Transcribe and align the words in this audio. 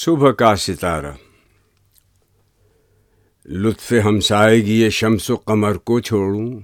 صبح 0.00 0.30
کا 0.30 0.56
ستارہ۔ 0.56 1.12
لطف 3.46 3.92
ہمسائے 4.04 4.56
گی 4.56 4.90
شمس 4.90 5.30
و 5.30 5.34
قمر 5.34 5.76
کو 5.76 6.00
چھوڑوں، 6.00 6.60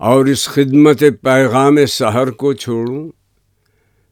اور 0.00 0.24
اس 0.24 0.46
خدمت 0.48 1.04
پیغام 1.22 1.86
سحر 1.86 2.30
کو 2.30 2.52
چھوڑوں۔ 2.52 3.10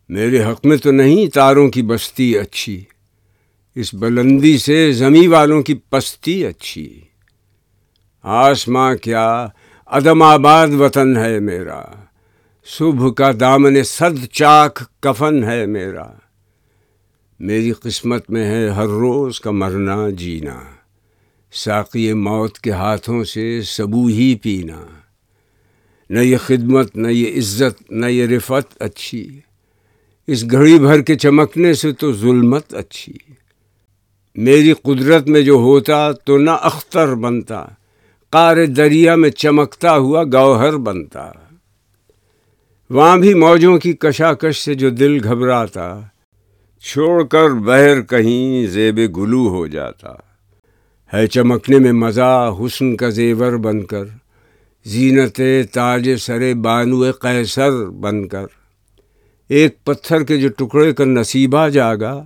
میرے 0.09 0.45
حق 0.45 0.67
میں 0.67 0.77
تو 0.77 0.91
نہیں 0.91 1.27
تاروں 1.27 1.69
کی 1.71 1.83
بستی 1.83 2.39
اچھی، 2.39 2.85
اس 3.75 3.95
بلندی 3.95 4.59
سے 4.59 4.93
زمیں 4.93 5.29
والوں 5.29 5.63
کی 5.63 5.75
پستی 5.75 6.47
اچھی۔ 6.47 6.89
آسماں 8.25 8.95
کیا 8.95 9.47
عدم 9.87 10.23
آباد 10.23 10.69
وطن 10.69 11.17
ہے 11.17 11.39
میرا، 11.41 11.83
صبح 12.67 13.11
کا 13.11 13.31
دامن 13.41 13.83
صد 13.83 14.25
چاک 14.33 14.83
کفن 15.03 15.45
ہے 15.45 15.67
میرا۔ 15.67 16.09
میری 17.41 17.73
قسمت 17.73 18.31
میں 18.31 18.45
ہے 18.45 18.69
ہر 18.69 18.87
روز 18.87 19.41
کا 19.41 19.51
مرنا 19.51 20.11
جینا، 20.11 20.61
ساقی 21.53 22.13
موت 22.13 22.59
کے 22.59 22.71
ہاتھوں 22.71 23.25
سے 23.25 23.63
سبو 23.63 24.07
ہی 24.07 24.35
پینا۔ 24.35 24.85
نہ 26.11 26.19
یہ 26.19 26.37
خدمت، 26.37 26.97
نہ 26.97 27.09
یہ 27.09 27.39
عزت، 27.39 27.93
نہ 27.93 28.07
یہ 28.07 28.27
رفت 28.27 28.83
اچھی۔ 28.83 29.41
اس 30.27 30.51
گھڑی 30.51 30.79
بھر 30.79 31.03
کے 31.03 31.15
چمکنے 31.15 31.75
سے 31.75 31.93
تو 31.93 32.13
ظلمت 32.13 32.75
اچھی۔ 32.75 33.15
میری 34.37 34.73
قدرت 34.73 35.29
میں 35.29 35.43
جو 35.43 35.55
ہوتا 35.55 36.13
تو 36.13 36.39
نہ 36.39 36.51
اختر 36.51 37.15
بنتا، 37.15 37.65
قار 38.31 38.65
دریا 38.65 39.15
میں 39.15 39.31
چمکتا 39.31 39.97
ہوا 39.97 40.25
گوہر 40.25 40.77
بنتا۔ 40.77 41.33
وہاں 42.91 43.17
بھی 43.17 43.35
موجوں 43.35 43.79
کی 43.79 43.93
کشاکش 43.93 44.65
سے 44.65 44.75
جو 44.75 44.91
دل 44.91 45.25
گھبراتا 45.25 46.01
چھوڑ 46.83 47.25
کر 47.25 47.51
بہر 47.51 48.01
کہیں 48.03 48.67
زیب 48.67 49.17
گلو 49.17 49.49
ہو 49.49 49.67
جاتا۔ 49.67 50.13
ہے 51.15 51.27
چمکنے 51.27 51.79
میں 51.79 51.93
مزہ، 51.93 52.55
حسن 52.61 52.97
کا 52.97 53.09
زیور 53.09 53.53
بن 53.53 53.85
کر۔ 53.85 54.05
زینت 54.87 55.41
تاج 55.73 56.11
سر 56.21 56.55
بانو 56.55 57.05
قیصر 57.21 57.85
بن 57.85 58.29
کر۔ 58.29 58.47
ایک 59.49 59.85
پتھر 59.85 60.23
کے 60.23 60.37
جو 60.37 60.49
ٹکڑے 60.49 60.93
کا 60.93 61.05
نصیبہ 61.05 61.69
جاگا 61.69 62.25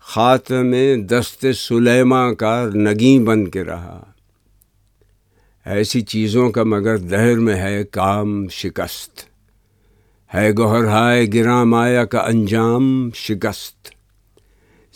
خاتم 0.00 0.74
دست 1.06 1.46
سلیماں 1.56 2.32
کا 2.32 2.68
نگیں 2.74 3.24
بن 3.24 3.48
کے 3.48 3.64
رہا۔ 3.64 4.04
ایسی 5.66 6.00
چیزوں 6.00 6.50
کا 6.50 6.62
مگر 6.62 6.96
دہر 6.96 7.38
میں 7.38 7.54
ہے 7.54 7.84
کام 7.84 8.48
شکست۔ 8.48 9.29
ہے 10.34 10.50
گوہر 10.58 10.84
ہائے 10.84 11.26
گراں 11.34 11.64
مایا 11.64 12.04
کا 12.04 12.18
انجام 12.18 13.10
شکست۔ 13.14 13.88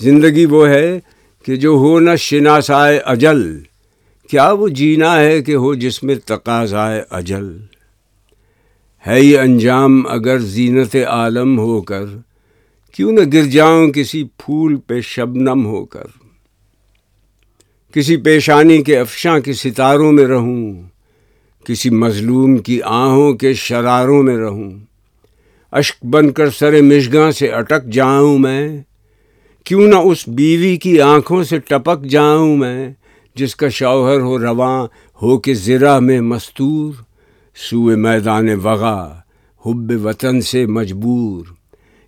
زندگی 0.03 0.45
وہ 0.45 0.69
ہے 0.69 0.99
کہ 1.47 1.57
جو 1.57 1.71
ہو 1.71 2.01
نہ 2.01 2.17
شناسائے 2.19 2.99
اجل، 2.99 3.59
کیا 4.31 4.53
وہ 4.53 4.69
جینا 4.69 5.21
ہے 5.21 5.43
کہ 5.43 5.55
ہو 5.55 5.75
جس 5.75 6.03
میں 6.03 6.15
تقاضائے 6.27 7.03
اجل۔ 7.11 7.59
ہے 9.07 9.21
یہ 9.21 9.39
انجام 9.39 10.07
اگر 10.07 10.39
زینت 10.39 10.97
عالم 11.09 11.59
ہو 11.59 11.83
کر، 11.83 12.05
کیوں 12.93 13.13
نہ 13.13 13.21
گر 13.33 13.43
جاؤں 13.43 13.89
کسی 13.89 14.25
پھول 14.25 14.77
پہ 14.77 15.01
شبنم 15.01 15.67
ہو 15.67 15.85
کر۔ 15.85 16.07
کسی 17.95 18.17
پیشانی 18.17 18.83
کے 18.83 18.99
افشاں 18.99 19.41
کے 19.41 19.53
ستاروں 19.53 20.13
میں 20.13 20.25
رہوں، 20.25 20.83
کسی 21.65 21.91
مظلوم 21.91 22.57
کی 22.57 22.83
آہوں 22.83 23.33
کے 23.33 23.55
شراروں 23.55 24.23
میں 24.23 24.37
رہوں۔ 24.37 24.94
اشک 25.75 26.07
بن 26.07 26.31
کر 26.31 26.51
سر 26.51 26.83
مشگاں 26.83 27.31
سے 27.31 27.49
اٹک 27.49 27.85
جاؤں 27.85 28.39
میں۔ 28.39 28.83
کیوں 29.65 29.87
نہ 29.87 29.95
اس 29.95 30.29
بیوی 30.29 30.77
کی 30.77 31.01
آنکھوں 31.01 31.45
سے 31.45 31.59
ٹپک 31.59 32.05
جاؤں 32.05 32.57
میں، 32.57 32.93
جس 33.35 33.57
کا 33.57 33.69
شوہر 33.69 34.21
ہو 34.21 34.39
رواں 34.39 34.87
ہو 35.23 35.39
کے 35.39 35.55
زرہ 35.55 35.99
میں 35.99 36.21
مستور۔ 36.21 36.95
سوئے 37.57 37.97
میدان 37.97 38.49
وغا، 38.49 39.19
حب 39.67 39.93
وطن 40.05 40.41
سے 40.41 40.67
مجبور۔ 40.67 41.45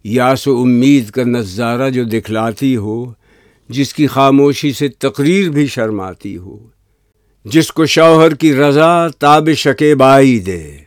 یاس 0.04 0.48
و 0.48 0.60
امید 0.60 1.10
کا 1.10 1.22
نظارہ 1.22 1.90
جو 1.90 2.04
دکھلاتی 2.04 2.76
ہو، 2.76 3.12
جس 3.68 3.94
کی 3.94 4.06
خاموشی 4.06 4.72
سے 4.72 4.88
تقریر 4.88 5.50
بھی 5.50 5.66
شرماتی 5.66 6.36
ہو۔ 6.36 6.58
جس 7.44 7.72
کو 7.72 7.86
شوہر 7.86 8.34
کی 8.34 8.54
رضا 8.54 9.08
تاب 9.08 9.48
شکیبائی 9.56 10.38
دے۔ 10.38 10.85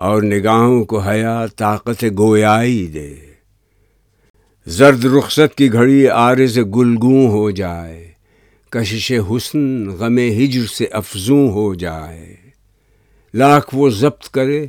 اور 0.00 0.22
نگاہوں 0.22 0.84
کو 0.84 0.98
حیا، 0.98 1.46
طاقت 1.56 2.04
گویائی 2.18 2.86
دے۔ 2.86 3.14
زرد 4.66 5.04
رخصت 5.04 5.54
کی 5.56 5.72
گھڑی 5.72 6.06
عارض 6.06 6.58
گلگوں 6.58 7.28
ہو 7.30 7.50
جائے۔ 7.50 8.10
کشش 8.70 9.12
حسن 9.30 9.88
غم 9.88 10.18
ہجر 10.18 10.66
سے 10.66 10.86
افزوں 10.86 11.50
ہو 11.50 11.74
جائے۔ 11.74 12.36
لاکھ 13.34 13.66
وہ 13.72 13.90
ضبط 13.90 14.28
کرے، 14.28 14.66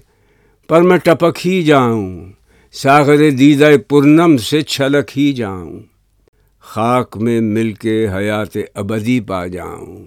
پر 0.67 0.81
میں 0.81 0.97
ٹپک 0.97 1.47
ہی 1.47 1.63
جاؤں۔ 1.63 2.29
ساغر 2.71 3.29
دیدہ 3.29 3.69
پرنم 3.87 4.37
سے 4.37 4.61
چھلک 4.61 5.17
ہی 5.17 5.33
جاؤں۔ 5.33 5.79
خاک 6.59 7.17
میں 7.17 7.41
مل 7.41 7.73
کے 7.73 8.07
حیات 8.15 8.57
ابدی 8.75 9.19
پا 9.19 9.47
جاؤں۔ 9.47 10.05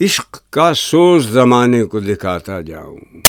عشق 0.00 0.50
کا 0.50 0.74
سوز 0.74 1.28
زمانے 1.28 1.84
کو 1.84 2.00
دکھاتا 2.00 2.60
جاؤں۔ 2.60 3.20